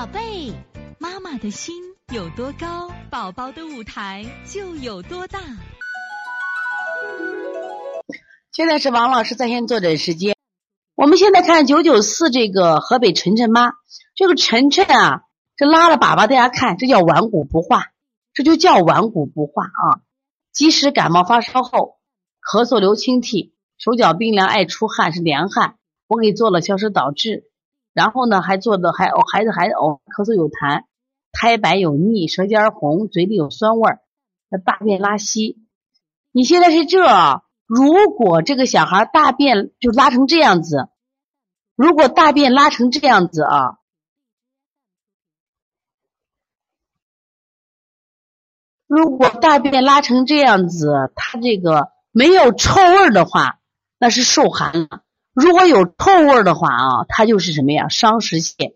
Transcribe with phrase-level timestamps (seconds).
[0.00, 0.50] 宝贝，
[0.98, 1.74] 妈妈的心
[2.10, 5.38] 有多高，宝宝的舞台就有多大。
[8.50, 10.34] 现在是王老师在线坐诊时间。
[10.94, 13.74] 我们现在看九九四这个河北晨晨妈，
[14.14, 15.24] 这个晨晨啊，
[15.54, 17.88] 这拉了粑粑，大家看，这叫顽固不化，
[18.32, 20.00] 这就叫顽固不化啊。
[20.50, 21.98] 即使感冒发烧后，
[22.40, 25.76] 咳嗽流清涕，手脚冰凉，爱出汗，是凉汗。
[26.06, 27.49] 我给做了消食导滞，
[27.92, 30.84] 然后呢，还做的还哦，孩子还哦，咳嗽有痰，
[31.32, 34.00] 苔白有腻，舌尖红，嘴里有酸味儿，
[34.64, 35.58] 大便拉稀。
[36.32, 40.88] 你现在是这，如果这个小孩大便就拉成这样子，
[41.74, 43.78] 如果大便拉成这样子啊，
[48.86, 53.60] 如果大便拉成这样子，他这个没有臭味的话，
[53.98, 55.02] 那是受寒了。
[55.40, 57.88] 如果有臭味的话啊，它就是什么呀？
[57.88, 58.74] 伤食泻，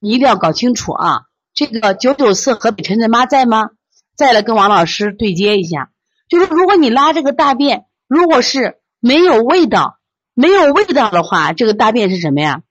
[0.00, 1.22] 你一定要搞清楚啊！
[1.54, 3.70] 这个九九四河北晨晨妈在吗？
[4.16, 5.92] 再来跟王老师对接一下，
[6.28, 10.00] 就是如果你拉这个大便，如果是没有味道，
[10.34, 12.62] 没有味道的话，这个大便是什么呀？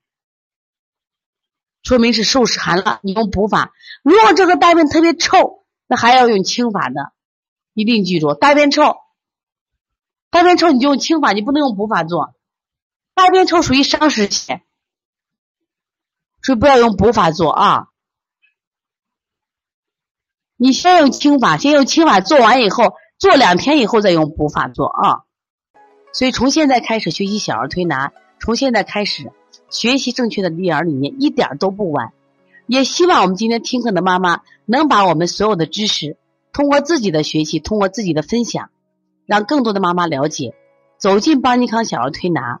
[1.82, 3.72] 说明是受寒了，你用补法。
[4.02, 7.12] 如果这个大便特别臭，那还要用清法的，
[7.72, 8.96] 一定记住，大便臭，
[10.30, 12.34] 大便臭你就用清法，你不能用补法做。
[13.18, 14.60] 大便臭属于伤食泻，
[16.40, 17.88] 所以不要用补法做啊。
[20.56, 25.24] 你先用清法，先用清法做完以后，做两天以后再用补法做啊。
[26.12, 29.32] 所以从现在开始学习小儿推拿，从现在开始
[29.68, 32.12] 学习正确的育儿理念，一点都不晚。
[32.68, 36.16] 也希望我们今天听课的妈妈能把我们所有的知识，
[36.52, 38.70] 通过自己的学习，通过自己的分享，
[39.26, 40.54] 让更多的妈妈了解，
[40.98, 42.60] 走进邦尼康小儿推拿。